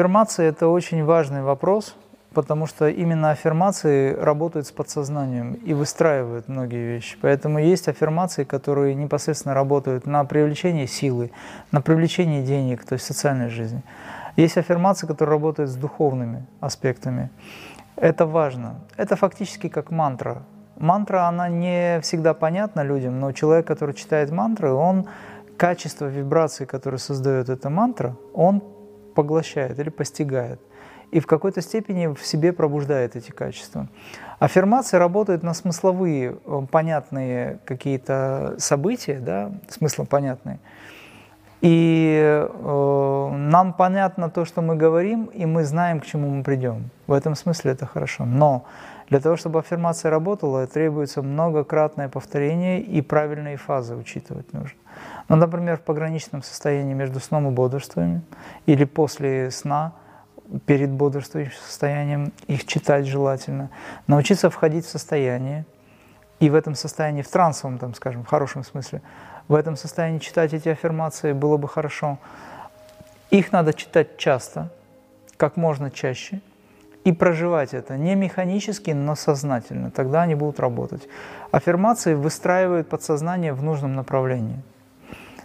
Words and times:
Аффирмация– 0.00 0.48
это 0.48 0.68
очень 0.68 1.04
важный 1.04 1.42
вопрос, 1.42 1.94
потому 2.32 2.64
что 2.64 2.88
именно 2.88 3.32
аффирмации 3.32 4.14
работают 4.14 4.66
с 4.66 4.72
подсознанием 4.72 5.52
и 5.52 5.74
выстраивают 5.74 6.48
многие 6.48 6.94
вещи. 6.94 7.18
Поэтому 7.20 7.58
есть 7.58 7.86
аффирмации, 7.86 8.44
которые 8.44 8.94
непосредственно 8.94 9.54
работают 9.54 10.06
на 10.06 10.24
привлечение 10.24 10.86
силы, 10.86 11.32
на 11.70 11.82
привлечение 11.82 12.42
денег, 12.42 12.82
то 12.86 12.94
есть 12.94 13.04
социальной 13.04 13.50
жизни. 13.50 13.82
Есть 14.36 14.56
аффирмации, 14.56 15.06
которые 15.06 15.34
работают 15.34 15.68
с 15.68 15.74
духовными 15.74 16.46
аспектами. 16.60 17.28
Это 17.96 18.24
важно. 18.24 18.76
Это 18.96 19.16
фактически 19.16 19.68
как 19.68 19.90
мантра. 19.90 20.44
Мантра, 20.78 21.28
она 21.28 21.50
не 21.50 22.00
всегда 22.00 22.32
понятна 22.32 22.80
людям, 22.80 23.20
но 23.20 23.32
человек, 23.32 23.66
который 23.66 23.94
читает 23.94 24.30
мантры, 24.30 24.72
он 24.72 25.08
качество 25.58 26.06
вибрации, 26.06 26.64
которое 26.64 26.96
создает 26.96 27.50
эта 27.50 27.68
мантра, 27.68 28.16
он 28.32 28.62
поглощает 29.14 29.78
или 29.78 29.90
постигает. 29.90 30.60
И 31.10 31.18
в 31.18 31.26
какой-то 31.26 31.60
степени 31.60 32.14
в 32.14 32.24
себе 32.24 32.52
пробуждает 32.52 33.16
эти 33.16 33.30
качества. 33.30 33.88
Аффирмации 34.38 34.96
работают 34.96 35.42
на 35.42 35.54
смысловые, 35.54 36.36
э, 36.44 36.66
понятные 36.70 37.58
какие-то 37.64 38.54
события, 38.58 39.18
да, 39.18 39.50
смыслом 39.68 40.06
понятные. 40.06 40.60
И 41.60 42.16
э, 42.22 43.30
нам 43.36 43.72
понятно 43.74 44.30
то, 44.30 44.44
что 44.44 44.62
мы 44.62 44.76
говорим, 44.76 45.24
и 45.26 45.44
мы 45.46 45.64
знаем, 45.64 46.00
к 46.00 46.06
чему 46.06 46.30
мы 46.30 46.42
придем. 46.42 46.90
В 47.06 47.12
этом 47.12 47.34
смысле 47.34 47.72
это 47.72 47.86
хорошо. 47.86 48.24
Но 48.24 48.64
для 49.10 49.20
того, 49.20 49.36
чтобы 49.36 49.58
аффирмация 49.58 50.10
работала, 50.10 50.66
требуется 50.66 51.20
многократное 51.20 52.08
повторение 52.08 52.80
и 52.80 53.02
правильные 53.02 53.56
фазы 53.56 53.96
учитывать 53.96 54.52
нужно. 54.52 54.78
Ну, 55.28 55.36
например, 55.36 55.76
в 55.76 55.82
пограничном 55.82 56.42
состоянии 56.42 56.94
между 56.94 57.20
сном 57.20 57.48
и 57.48 57.50
бодрствованием 57.50 58.22
или 58.66 58.84
после 58.84 59.50
сна, 59.50 59.92
перед 60.66 60.90
бодрствующим 60.90 61.52
состоянием, 61.52 62.32
их 62.46 62.66
читать 62.66 63.06
желательно. 63.06 63.70
Научиться 64.06 64.48
входить 64.48 64.84
в 64.84 64.88
состояние, 64.88 65.64
и 66.40 66.48
в 66.48 66.54
этом 66.54 66.74
состоянии, 66.74 67.22
в 67.22 67.28
трансовом, 67.28 67.78
там, 67.78 67.94
скажем, 67.94 68.24
в 68.24 68.28
хорошем 68.28 68.64
смысле, 68.64 69.02
в 69.46 69.54
этом 69.54 69.76
состоянии 69.76 70.18
читать 70.18 70.54
эти 70.54 70.68
аффирмации 70.68 71.32
было 71.32 71.56
бы 71.56 71.68
хорошо. 71.68 72.18
Их 73.30 73.52
надо 73.52 73.74
читать 73.74 74.16
часто, 74.16 74.70
как 75.36 75.56
можно 75.56 75.90
чаще, 75.90 76.40
и 77.04 77.12
проживать 77.12 77.74
это 77.74 77.96
не 77.96 78.14
механически, 78.14 78.90
но 78.90 79.14
сознательно. 79.14 79.90
Тогда 79.90 80.22
они 80.22 80.34
будут 80.34 80.60
работать. 80.60 81.08
Аффирмации 81.50 82.14
выстраивают 82.14 82.88
подсознание 82.88 83.52
в 83.52 83.62
нужном 83.62 83.94
направлении. 83.94 84.62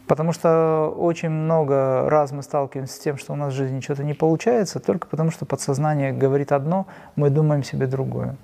Потому 0.07 0.33
что 0.33 0.93
очень 0.95 1.29
много 1.29 2.09
раз 2.09 2.31
мы 2.31 2.43
сталкиваемся 2.43 2.93
с 2.93 2.99
тем, 2.99 3.17
что 3.17 3.33
у 3.33 3.35
нас 3.35 3.53
в 3.53 3.55
жизни 3.55 3.79
что-то 3.79 4.03
не 4.03 4.13
получается, 4.13 4.79
только 4.79 5.07
потому 5.07 5.31
что 5.31 5.45
подсознание 5.45 6.11
говорит 6.11 6.51
одно, 6.51 6.85
мы 7.15 7.29
думаем 7.29 7.63
себе 7.63 7.87
другое. 7.87 8.35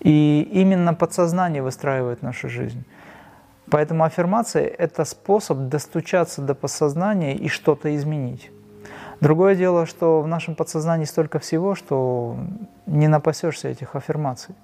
И 0.00 0.48
именно 0.52 0.94
подсознание 0.94 1.62
выстраивает 1.62 2.22
нашу 2.22 2.48
жизнь. 2.48 2.84
Поэтому 3.68 4.04
аффирмация– 4.04 4.66
это 4.78 5.04
способ 5.04 5.68
достучаться 5.68 6.42
до 6.42 6.54
подсознания 6.54 7.34
и 7.34 7.48
что-то 7.48 7.96
изменить. 7.96 8.52
Другое 9.20 9.54
дело, 9.54 9.86
что 9.86 10.20
в 10.20 10.26
нашем 10.26 10.54
подсознании 10.54 11.04
столько 11.04 11.38
всего, 11.38 11.74
что 11.74 12.36
не 12.84 13.08
напасешься 13.08 13.68
этих 13.68 13.94
аффирмаций. 13.94 14.54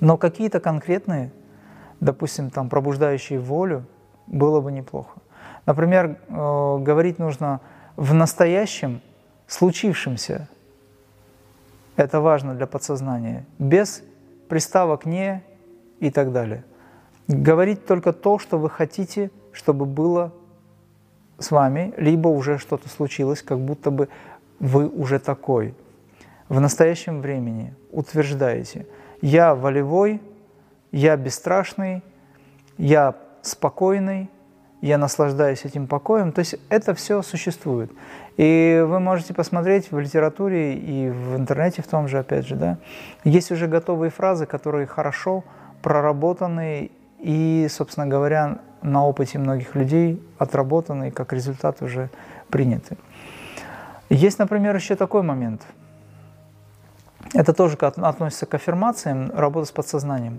Но 0.00 0.16
какие-то 0.16 0.60
конкретные, 0.60 1.30
допустим, 2.00 2.50
там, 2.50 2.68
пробуждающие 2.68 3.38
волю, 3.38 3.84
было 4.26 4.60
бы 4.60 4.72
неплохо. 4.72 5.20
Например, 5.66 6.18
э, 6.28 6.78
говорить 6.80 7.18
нужно 7.18 7.60
в 7.96 8.12
настоящем, 8.12 9.00
случившемся. 9.46 10.48
Это 11.96 12.20
важно 12.20 12.54
для 12.54 12.66
подсознания. 12.66 13.44
Без 13.58 14.02
приставок 14.48 15.06
«не» 15.06 15.42
и 16.00 16.10
так 16.10 16.32
далее. 16.32 16.64
Говорить 17.28 17.86
только 17.86 18.12
то, 18.12 18.38
что 18.38 18.58
вы 18.58 18.68
хотите, 18.68 19.30
чтобы 19.52 19.86
было 19.86 20.32
с 21.38 21.50
вами, 21.50 21.92
либо 21.96 22.28
уже 22.28 22.58
что-то 22.58 22.88
случилось, 22.88 23.42
как 23.42 23.58
будто 23.58 23.90
бы 23.90 24.08
вы 24.60 24.88
уже 24.88 25.18
такой. 25.18 25.74
В 26.48 26.60
настоящем 26.60 27.20
времени 27.20 27.74
утверждаете 27.90 28.86
«я 29.20 29.54
волевой», 29.54 30.20
«я 30.92 31.16
бесстрашный», 31.16 32.02
«я 32.76 33.14
спокойный», 33.42 34.30
«я 34.80 34.98
наслаждаюсь 34.98 35.64
этим 35.64 35.86
покоем». 35.86 36.32
То 36.32 36.40
есть 36.40 36.56
это 36.68 36.94
все 36.94 37.22
существует. 37.22 37.90
И 38.36 38.84
вы 38.86 39.00
можете 39.00 39.32
посмотреть 39.32 39.90
в 39.90 39.98
литературе 39.98 40.74
и 40.74 41.08
в 41.08 41.36
интернете 41.36 41.82
в 41.82 41.86
том 41.86 42.08
же, 42.08 42.18
опять 42.18 42.46
же, 42.46 42.56
да, 42.56 42.78
есть 43.22 43.50
уже 43.50 43.66
готовые 43.66 44.10
фразы, 44.10 44.44
которые 44.46 44.86
хорошо 44.86 45.44
проработаны 45.82 46.90
и, 47.18 47.66
собственно 47.70 48.06
говоря, 48.06 48.58
на 48.84 49.04
опыте 49.04 49.38
многих 49.38 49.74
людей 49.74 50.22
отработаны 50.38 51.08
и 51.08 51.10
как 51.10 51.32
результат 51.32 51.82
уже 51.82 52.10
приняты. 52.50 52.96
Есть, 54.10 54.38
например, 54.38 54.76
еще 54.76 54.94
такой 54.94 55.22
момент. 55.22 55.62
Это 57.32 57.52
тоже 57.52 57.76
относится 57.76 58.46
к 58.46 58.54
аффирмациям, 58.54 59.32
работа 59.34 59.66
с 59.66 59.72
подсознанием. 59.72 60.38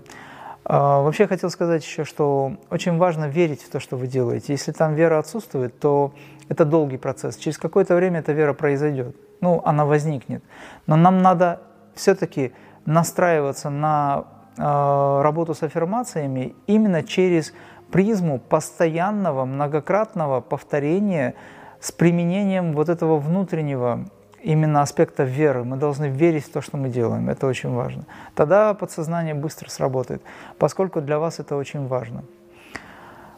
А, 0.64 1.02
вообще 1.02 1.26
хотел 1.26 1.50
сказать 1.50 1.84
еще, 1.84 2.04
что 2.04 2.56
очень 2.70 2.96
важно 2.96 3.26
верить 3.26 3.62
в 3.62 3.68
то, 3.68 3.80
что 3.80 3.96
вы 3.96 4.06
делаете. 4.06 4.52
Если 4.52 4.72
там 4.72 4.94
вера 4.94 5.18
отсутствует, 5.18 5.78
то 5.78 6.14
это 6.48 6.64
долгий 6.64 6.96
процесс. 6.96 7.36
Через 7.36 7.58
какое-то 7.58 7.94
время 7.94 8.20
эта 8.20 8.32
вера 8.32 8.52
произойдет. 8.52 9.14
Ну, 9.40 9.60
она 9.64 9.84
возникнет. 9.84 10.42
Но 10.86 10.96
нам 10.96 11.18
надо 11.18 11.60
все-таки 11.94 12.52
настраиваться 12.84 13.68
на 13.68 14.24
э, 14.56 15.20
работу 15.22 15.54
с 15.54 15.62
аффирмациями 15.62 16.54
именно 16.66 17.02
через 17.02 17.52
призму 17.90 18.38
постоянного, 18.38 19.44
многократного 19.44 20.40
повторения 20.40 21.34
с 21.80 21.92
применением 21.92 22.72
вот 22.72 22.88
этого 22.88 23.18
внутреннего 23.18 24.06
именно 24.42 24.82
аспекта 24.82 25.24
веры. 25.24 25.64
Мы 25.64 25.76
должны 25.76 26.06
верить 26.06 26.44
в 26.44 26.52
то, 26.52 26.60
что 26.60 26.76
мы 26.76 26.88
делаем. 26.88 27.28
Это 27.28 27.46
очень 27.46 27.72
важно. 27.74 28.04
Тогда 28.34 28.74
подсознание 28.74 29.34
быстро 29.34 29.68
сработает, 29.70 30.22
поскольку 30.58 31.00
для 31.00 31.18
вас 31.18 31.40
это 31.40 31.56
очень 31.56 31.86
важно. 31.86 32.24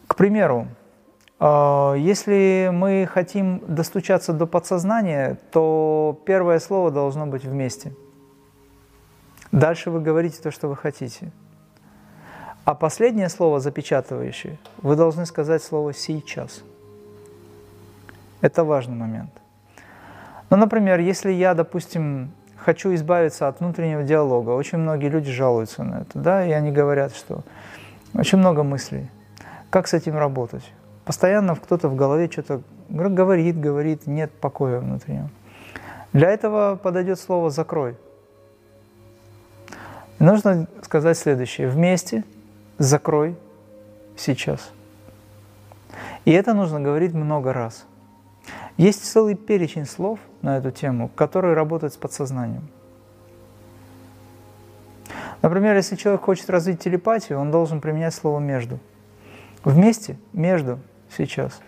К 0.06 0.16
примеру, 0.16 0.68
э, 1.40 1.94
если 1.98 2.70
мы 2.72 3.08
хотим 3.10 3.62
достучаться 3.66 4.32
до 4.32 4.46
подсознания, 4.46 5.38
то 5.50 6.20
первое 6.26 6.58
слово 6.58 6.90
должно 6.90 7.26
быть 7.26 7.44
вместе. 7.44 7.92
Дальше 9.52 9.90
вы 9.90 10.00
говорите 10.00 10.42
то, 10.42 10.50
что 10.50 10.68
вы 10.68 10.76
хотите. 10.76 11.32
А 12.68 12.74
последнее 12.74 13.30
слово 13.30 13.60
запечатывающее, 13.60 14.58
вы 14.82 14.94
должны 14.94 15.24
сказать 15.24 15.62
слово 15.62 15.94
«сейчас». 15.94 16.62
Это 18.42 18.62
важный 18.62 18.96
момент– 18.96 19.30
ну, 20.50 20.56
например, 20.56 20.98
если 21.00 21.30
я, 21.30 21.54
допустим, 21.54 22.30
хочу 22.56 22.94
избавиться 22.94 23.48
от 23.48 23.60
внутреннего 23.60 24.02
диалога, 24.02 24.50
очень 24.50 24.78
многие 24.78 25.08
люди 25.08 25.30
жалуются 25.30 25.84
на 25.84 26.00
это, 26.00 26.18
да, 26.18 26.46
и 26.46 26.52
они 26.52 26.70
говорят, 26.70 27.14
что 27.14 27.42
очень 28.14 28.38
много 28.38 28.62
мыслей. 28.62 29.10
Как 29.68 29.86
с 29.86 29.92
этим 29.92 30.16
работать? 30.16 30.64
Постоянно 31.04 31.54
кто-то 31.54 31.88
в 31.88 31.96
голове 31.96 32.30
что-то 32.30 32.62
говорит, 32.88 33.60
говорит, 33.60 34.06
нет 34.06 34.32
покоя 34.32 34.80
внутреннего. 34.80 35.28
Для 36.14 36.30
этого 36.30 36.76
подойдет 36.82 37.20
слово 37.20 37.50
«закрой». 37.50 37.96
нужно 40.18 40.66
сказать 40.82 41.18
следующее. 41.18 41.68
Вместе 41.68 42.24
закрой 42.78 43.36
сейчас. 44.16 44.70
И 46.24 46.32
это 46.32 46.54
нужно 46.54 46.80
говорить 46.80 47.12
много 47.12 47.52
раз. 47.52 47.86
Есть 48.76 49.04
целый 49.04 49.34
перечень 49.34 49.86
слов 49.86 50.18
на 50.42 50.58
эту 50.58 50.70
тему, 50.70 51.10
которые 51.14 51.54
работают 51.54 51.92
с 51.92 51.96
подсознанием. 51.96 52.68
Например, 55.42 55.76
если 55.76 55.96
человек 55.96 56.22
хочет 56.22 56.50
развить 56.50 56.80
телепатию, 56.80 57.38
он 57.38 57.50
должен 57.50 57.80
применять 57.80 58.14
слово 58.14 58.40
«между». 58.40 58.78
Вместе, 59.64 60.16
между, 60.32 60.78
сейчас. 61.16 61.60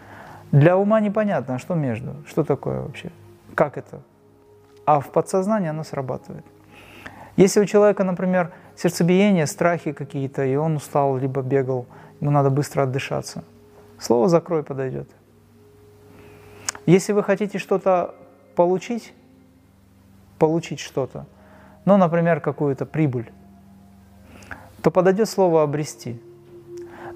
Для 0.52 0.76
ума 0.76 1.00
непонятно, 1.00 1.58
что 1.58 1.74
между, 1.74 2.16
что 2.26 2.44
такое 2.44 2.80
вообще, 2.80 3.10
как 3.54 3.76
это. 3.76 4.00
А 4.84 5.00
в 5.00 5.10
подсознании 5.10 5.68
оно 5.68 5.84
срабатывает. 5.84 6.44
Если 7.36 7.60
у 7.60 7.64
человека, 7.64 8.04
например, 8.04 8.52
сердцебиение, 8.80 9.46
страхи 9.46 9.92
какие-то, 9.92 10.42
и 10.42 10.56
он 10.56 10.76
устал, 10.76 11.18
либо 11.18 11.42
бегал, 11.42 11.86
ему 12.20 12.30
надо 12.30 12.48
быстро 12.48 12.84
отдышаться, 12.84 13.44
слово 13.98 14.28
«закрой» 14.28 14.62
подойдет. 14.62 15.08
Если 16.86 17.12
вы 17.12 17.22
хотите 17.22 17.58
что-то 17.58 18.14
получить, 18.56 19.12
получить 20.38 20.80
что-то, 20.80 21.26
ну, 21.84 21.98
например, 21.98 22.40
какую-то 22.40 22.86
прибыль, 22.86 23.30
то 24.82 24.90
подойдет 24.90 25.28
слово 25.28 25.62
«обрести». 25.62 26.18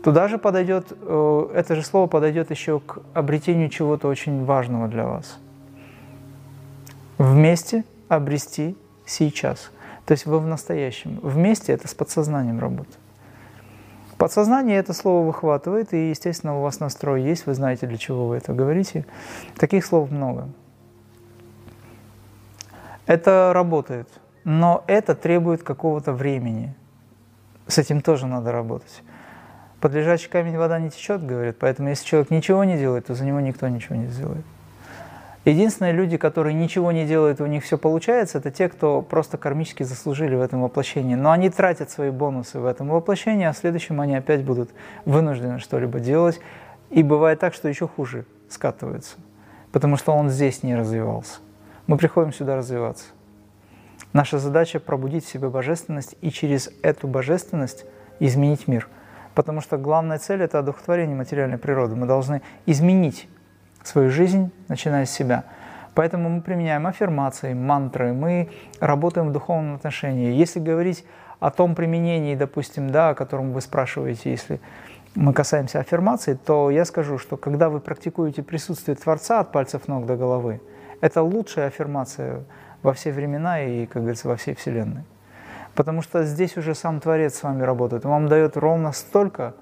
Туда 0.03 0.29
же 0.29 0.37
подойдет, 0.37 0.93
э, 1.01 1.51
это 1.55 1.77
же 1.77 1.83
слово 1.83 2.09
подойдет 2.09 2.51
еще 2.51 2.79
к 2.79 2.99
обретению 3.15 3.71
чего-то 3.71 4.07
очень 4.09 4.45
важного 4.45 4.87
для 4.87 5.07
вас. 5.07 5.39
Вместе 7.17 7.85
обрести 8.09 8.77
сейчас. 9.07 9.71
То 10.07 10.13
есть 10.13 10.27
вы 10.27 10.39
в 10.39 10.47
настоящем. 10.47 11.19
Вместе 11.23 11.73
это 11.73 11.89
с 11.89 11.95
подсознанием 11.95 12.61
работа. 12.61 12.93
Подсознание 14.19 14.79
это 14.79 14.93
слово 14.93 15.27
выхватывает, 15.27 15.93
и, 15.93 16.11
естественно, 16.11 16.59
у 16.59 16.63
вас 16.63 16.81
настрой 16.81 17.23
есть, 17.23 17.47
вы 17.47 17.55
знаете, 17.55 17.87
для 17.87 17.99
чего 17.99 18.29
вы 18.29 18.37
это 18.37 18.53
говорите. 18.53 19.07
Таких 19.57 19.85
слов 19.85 20.11
много. 20.11 20.49
Это 23.07 23.51
работает, 23.53 24.09
но 24.45 24.85
это 24.87 25.15
требует 25.15 25.63
какого-то 25.63 26.13
времени. 26.13 26.75
С 27.67 27.79
этим 27.79 28.01
тоже 28.01 28.27
надо 28.27 28.53
работать. 28.53 29.03
Под 29.81 29.93
лежачий 29.93 30.29
камень 30.29 30.57
вода 30.57 30.79
не 30.79 30.91
течет, 30.91 31.27
говорит, 31.27 31.57
поэтому 31.59 31.91
если 31.91 32.07
человек 32.07 32.31
ничего 32.31 32.65
не 32.65 32.79
делает, 32.79 33.07
то 33.07 33.15
за 33.15 33.25
него 33.25 33.41
никто 33.41 33.69
ничего 33.69 33.97
не 33.97 34.07
сделает. 34.07 34.45
Единственные 35.45 35.93
люди, 35.93 36.17
которые 36.17 36.55
ничего 36.55 36.91
не 36.91 37.05
делают, 37.05 37.41
у 37.41 37.47
них 37.47 37.65
все 37.65 37.77
получается, 37.77 38.39
это 38.39 38.51
те, 38.51 38.71
кто 38.71 39.03
просто 39.03 39.37
кармически 39.37 39.83
заслужили 39.83 40.35
в 40.35 40.41
этом 40.41 40.63
воплощении. 40.63 41.17
Но 41.17 41.31
они 41.33 41.51
тратят 41.51 41.91
свои 41.91 42.11
бонусы 42.11 42.59
в 42.59 42.65
этом 42.65 42.89
воплощении, 42.89 43.45
а 43.45 43.53
в 43.53 43.59
следующем 43.59 44.01
они 44.01 44.17
опять 44.17 44.43
будут 44.43 44.71
вынуждены 45.05 45.59
что-либо 45.59 46.01
делать. 46.01 46.41
И 46.89 47.03
бывает 47.03 47.41
так, 47.41 47.53
что 47.53 47.69
еще 47.69 47.87
хуже 47.87 48.25
скатывается, 48.49 49.17
потому 49.71 49.97
что 49.97 50.13
он 50.13 50.31
здесь 50.31 50.63
не 50.63 50.75
развивался. 50.75 51.41
Мы 51.87 51.99
приходим 51.99 52.33
сюда 52.33 52.57
развиваться. 52.57 53.07
Наша 54.15 54.39
задача 54.39 54.81
пробудить 54.81 55.25
в 55.27 55.29
себе 55.29 55.51
божественность 55.51 56.15
и 56.23 56.31
через 56.31 56.71
эту 56.83 57.07
божественность 57.07 57.85
изменить 58.19 58.67
мир. 58.67 58.89
Потому 59.35 59.61
что 59.61 59.77
главная 59.77 60.19
цель– 60.19 60.41
это 60.43 60.61
одухотворение 60.61 61.17
материальной 61.17 61.59
природы. 61.59 61.97
Мы 61.97 62.07
должны 62.07 62.41
изменить 62.65 63.29
свою 63.85 64.11
жизнь, 64.11 64.51
начиная 64.69 65.07
с 65.07 65.11
себя. 65.11 65.45
Поэтому 65.95 66.29
мы 66.29 66.41
применяем 66.41 66.87
аффирмации, 66.87 67.55
мантры, 67.55 68.13
мы 68.13 68.51
работаем 68.81 69.29
в 69.29 69.33
духовном 69.33 69.77
отношении. 69.77 70.33
Если 70.33 70.59
говорить 70.59 71.05
о 71.39 71.51
том 71.51 71.75
применении, 71.75 72.35
допустим, 72.35 72.91
да, 72.91 73.11
о 73.11 73.15
котором 73.15 73.53
вы 73.53 73.61
спрашиваете, 73.61 74.31
если 74.31 74.61
мы 75.15 75.33
касаемся 75.33 75.79
аффирмаций, 75.79 76.35
то 76.35 76.71
я 76.71 76.85
скажу, 76.85 77.19
что 77.19 77.37
когда 77.37 77.69
вы 77.69 77.79
практикуете 77.79 78.43
присутствие 78.43 78.97
Творца 78.97 79.41
от 79.41 79.53
пальцев 79.53 79.87
ног 79.87 80.07
до 80.07 80.17
головы, 80.17 80.61
это 81.01 81.23
лучшая 81.23 81.69
аффирмация 81.69 82.45
во 82.83 82.93
все 82.93 83.13
времена 83.13 83.63
и, 83.63 83.87
как 83.87 84.03
говорится, 84.03 84.27
во 84.27 84.37
всей 84.37 84.55
Вселенной. 84.55 85.05
Потому 85.75 86.03
что 86.03 86.25
здесь 86.25 86.57
уже 86.57 86.75
сам 86.75 87.01
Творец 87.01 87.37
с 87.37 87.43
вами 87.43 87.63
работает. 87.63 88.05
Он 88.05 88.13
вам 88.13 88.29
дает 88.29 88.57
ровно 88.57 88.93
столько, 88.93 89.55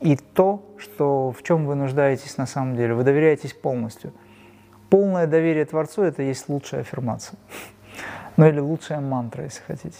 и 0.00 0.16
то, 0.16 0.64
что, 0.78 1.32
в 1.32 1.42
чем 1.42 1.66
вы 1.66 1.74
нуждаетесь 1.74 2.36
на 2.36 2.46
самом 2.46 2.76
деле. 2.76 2.94
Вы 2.94 3.04
доверяетесь 3.04 3.52
полностью. 3.52 4.12
Полное 4.90 5.26
доверие 5.26 5.64
Творцу– 5.64 6.02
это 6.04 6.22
есть 6.22 6.48
лучшая 6.48 6.82
аффирмация. 6.82 7.38
Ну 8.36 8.46
или 8.46 8.60
лучшая 8.60 9.00
мантра, 9.00 9.44
если 9.44 9.62
хотите. 9.62 9.98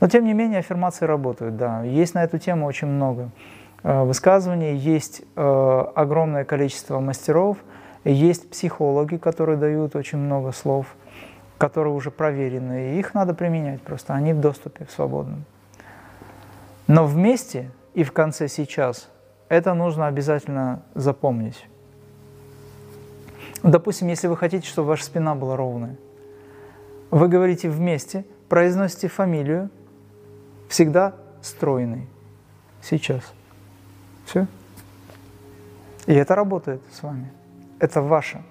Но 0.00 0.08
тем 0.08 0.24
не 0.24 0.34
менее 0.34 0.58
аффирмации 0.58 1.04
работают, 1.04 1.56
да. 1.56 1.84
Есть 1.84 2.14
на 2.14 2.24
эту 2.24 2.38
тему 2.38 2.66
очень 2.66 2.88
много 2.88 3.30
э, 3.82 4.02
высказываний, 4.02 4.74
есть 4.74 5.22
э, 5.36 5.84
огромное 5.94 6.44
количество 6.44 6.98
мастеров, 6.98 7.58
есть 8.04 8.50
психологи, 8.50 9.16
которые 9.16 9.58
дают 9.58 9.94
очень 9.94 10.18
много 10.18 10.52
слов, 10.52 10.86
которые 11.58 11.94
уже 11.94 12.10
проверены, 12.10 12.94
и 12.94 12.98
их 12.98 13.14
надо 13.14 13.34
применять 13.34 13.82
просто, 13.82 14.14
они 14.14 14.32
в 14.32 14.40
доступе, 14.40 14.86
в 14.86 14.90
свободном. 14.90 15.44
Но 16.86 17.06
вместе 17.06 17.70
и 17.94 18.02
в 18.02 18.12
конце 18.12 18.48
сейчас– 18.48 19.08
это 19.50 19.74
нужно 19.74 20.06
обязательно 20.06 20.82
запомнить. 20.94 21.66
Допустим, 23.62 24.08
если 24.08 24.28
вы 24.28 24.36
хотите, 24.36 24.66
чтобы 24.66 24.88
ваша 24.88 25.04
спина 25.04 25.34
была 25.34 25.56
ровная, 25.56 25.96
вы 27.10 27.28
говорите 27.28 27.68
вместе, 27.68 28.24
произносите 28.48 29.08
фамилию, 29.08 29.68
всегда 30.68 31.14
стройный. 31.42 32.06
Сейчас. 32.80 33.22
Все. 34.24 34.46
И 36.06 36.14
это 36.14 36.36
работает 36.36 36.80
с 36.92 37.02
вами. 37.02 37.30
Это 37.80 38.00
ваше. 38.00 38.42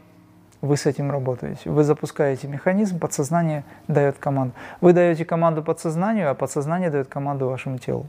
Вы 0.60 0.76
с 0.76 0.86
этим 0.86 1.10
работаете. 1.10 1.70
Вы 1.70 1.86
запускаете 1.86 2.50
механизм, 2.50 3.00
подсознание 3.00 3.64
дает 3.88 4.18
команду. 4.18 4.54
Вы 4.82 4.92
даете 4.92 5.24
команду 5.24 5.64
подсознанию, 5.64 6.30
а 6.30 6.34
подсознание 6.34 6.90
дает 6.90 7.08
команду 7.08 7.48
вашему 7.48 7.78
телу. 7.78 8.08